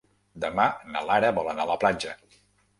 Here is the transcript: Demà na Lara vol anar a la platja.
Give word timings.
Demà 0.45 0.65
na 0.95 1.05
Lara 1.11 1.31
vol 1.41 1.53
anar 1.53 1.69
a 1.69 1.73
la 1.75 1.79
platja. 1.87 2.19